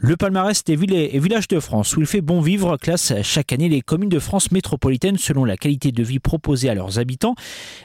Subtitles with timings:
[0.00, 3.52] Le palmarès des villes et villages de France, où il fait bon vivre, classe chaque
[3.52, 7.34] année les communes de France métropolitaine selon la qualité de vie proposée à leurs habitants.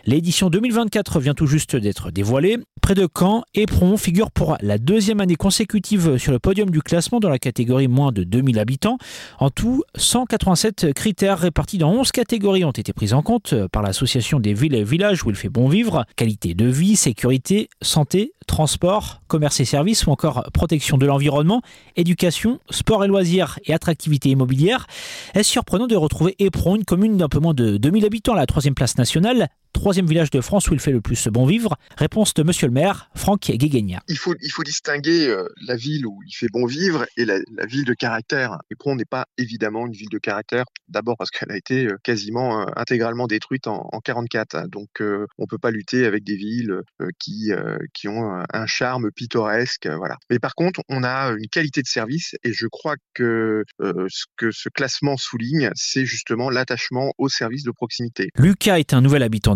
[0.05, 2.59] L'édition 2024 vient tout juste d'être dévoilée.
[2.83, 7.19] Près de Caen, Éperon figure pour la deuxième année consécutive sur le podium du classement
[7.19, 8.99] dans la catégorie moins de 2000 habitants.
[9.39, 14.39] En tout, 187 critères répartis dans 11 catégories ont été pris en compte par l'association
[14.39, 16.05] des villes et villages où il fait bon vivre.
[16.15, 21.63] Qualité de vie, sécurité, santé, transport, commerce et services ou encore protection de l'environnement,
[21.95, 24.85] éducation, sport et loisirs et attractivité immobilière.
[25.33, 28.45] Est-ce surprenant de retrouver Éperon, une commune d'un peu moins de 2000 habitants à la
[28.45, 29.49] troisième place nationale?
[29.73, 32.73] Troisième village de France où il fait le plus bon vivre Réponse de monsieur le
[32.73, 34.01] maire, Franck Guéguegna.
[34.07, 37.39] Il faut, il faut distinguer euh, la ville où il fait bon vivre et la,
[37.65, 38.57] ville de caractère.
[38.71, 42.61] Éperon n'est pas évidemment une ville de caractère, d'abord parce qu'elle a été euh, quasiment
[42.61, 44.69] euh, intégralement détruite en, en 44.
[44.69, 45.01] Donc
[45.37, 46.81] on peut pas lutter avec des villes
[47.19, 47.51] qui,
[47.93, 49.87] qui ont un charme pittoresque.
[49.87, 50.17] Voilà.
[50.29, 54.51] Mais par contre, on a une qualité de service et je crois que ce que
[54.51, 58.29] ce classement souligne, c'est justement l'attachement au service de proximité.
[58.37, 59.55] Lucas est un nouvel habitant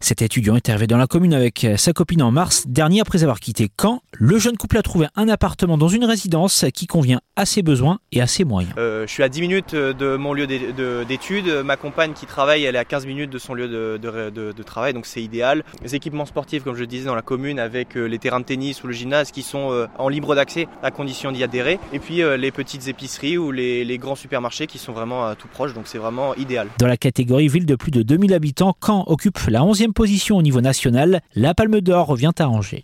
[0.00, 3.40] Cet étudiant est arrivé dans la commune avec sa copine en mars dernier après avoir
[3.40, 4.02] quitté Caen.
[4.12, 7.98] Le jeune couple a trouvé un appartement dans une résidence qui convient à ses besoins
[8.12, 8.74] et à ses moyens.
[8.78, 11.48] Euh, je suis à 10 minutes de mon lieu d'études.
[11.64, 15.06] Ma compagne qui travaille, elle est à 15 minutes de son lieu de, travail, donc
[15.06, 15.64] c'est idéal.
[15.82, 18.82] Les équipements sportifs, comme je disais, dans la commune avec euh, les terrains de tennis
[18.82, 21.78] ou le gymnase qui sont euh, en libre d'accès à condition d'y adhérer.
[21.92, 25.74] Et puis les petites épiceries ou les, les grands supermarchés qui sont vraiment tout proches,
[25.74, 26.68] donc c'est vraiment idéal.
[26.78, 29.04] Dans la catégorie ville de plus de 2000 habitants, Caen
[29.46, 31.20] la 11e position au niveau national.
[31.34, 32.76] La Palme d'Or revient à Angers.